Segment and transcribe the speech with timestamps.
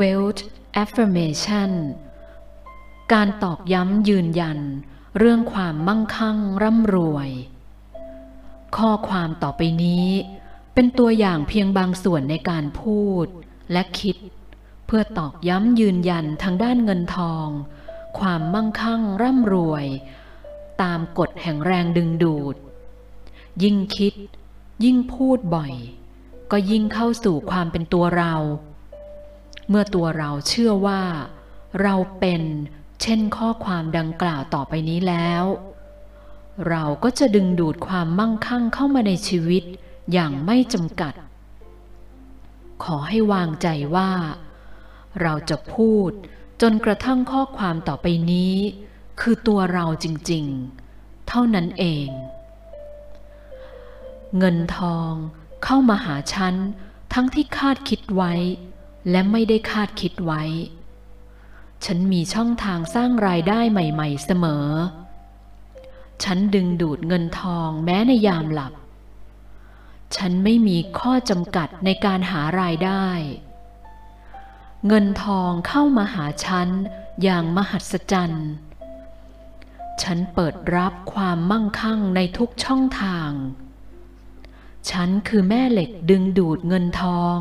[0.00, 0.42] Wealth
[0.82, 1.72] Affirmation
[3.12, 4.58] การตอกย้ำยืนยัน
[5.18, 7.30] เรื่องความมั่งคั่งร่ำรวย
[8.76, 10.08] ข้อความต่อไปนี้
[10.74, 13.26] เป็นตัวอย่างเพียงบางส่วนในการพูด
[13.72, 14.16] และคิด
[14.86, 17.48] เพื่อตอกย้ำยืนยันทางด้านเงินทอง
[18.18, 19.86] ความมั่งคั่งร่ำรวย
[20.82, 22.56] ตามกฎแห่งแรงดึงดูด
[23.62, 24.14] ยิ่งคิด
[24.84, 25.74] ยิ่งพูดบ่อย
[26.50, 28.34] ก็ยิ่งเข้าสู่ความเป็นตัวเรา
[29.68, 31.02] เมื่อตัวเราเชื่อว่า
[31.82, 32.42] เราเป็น
[33.02, 35.44] เช่นข้อความดังกล่าวต่อไปนี้แล้ว
[36.68, 39.64] เราก็จะดึงดูดความมั่งคั่งเข้ามาในชีวิต
[40.12, 41.14] อย่างไม่จำกัด
[42.84, 44.10] ขอให้วางใจว่า
[45.22, 46.10] เราจะพูด
[46.60, 48.54] จนกระทั่งข้อความต่อไปนี้
[49.20, 52.08] คือตัวเราจริงๆ เท่านั้นเอง
[54.38, 55.12] เงินทอง
[55.64, 56.54] เข้ามาหาฉัน
[57.14, 58.32] ทั้งที่คาดคิดไว้
[59.10, 60.42] และไม่ได้คาดคิดไว้
[61.84, 64.66] ฉันมีช่องทางสร้างรายได้ใหม่ๆเสมอ
[66.24, 68.72] ฉันดึงดูดเงินทองแม้ในยามหลับ
[70.16, 73.06] ฉันไม่มีข้อจำกัดในการหารายได้
[74.86, 76.68] เงินทองเข้ามาหาฉัน
[77.22, 78.48] อย่างมหัศจรรย์
[80.02, 83.30] ฉันเปิดรับความมั่งคั่งในทุกช่องทาง
[84.90, 87.38] ฉันคือแม่เหล็กดึงดูดเงินทอง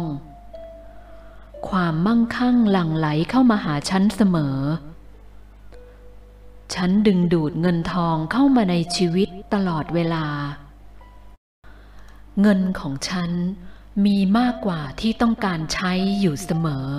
[1.70, 4.58] ความมั่งคั่งหลั่งไหลเข้ามาหาฉันเสมอ
[6.74, 10.26] ฉันดึงดูดเงินทองเข้ามาในชีวิตตลอดเวลา
[12.42, 13.32] เงินของฉัน
[14.06, 16.90] มีมากกว่าที่ต้องการใช้อยู่เสมอ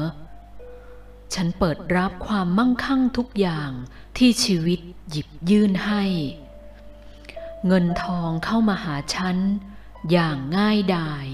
[1.35, 3.71] ฉันเปิดรับความมั่งคั่งทุกอย่าง
[4.17, 6.05] ที่ชีวิตหยิบยื่นให้
[7.67, 9.37] เงินทองเข้ามาหาฉัน
[10.11, 11.27] อย่างง่ายดาย